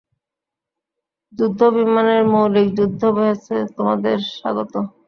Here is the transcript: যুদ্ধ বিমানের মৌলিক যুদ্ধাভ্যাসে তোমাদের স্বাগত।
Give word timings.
যুদ্ধ 1.33 1.59
বিমানের 1.75 2.21
মৌলিক 2.33 2.67
যুদ্ধাভ্যাসে 2.77 3.57
তোমাদের 3.75 4.17
স্বাগত। 4.33 4.73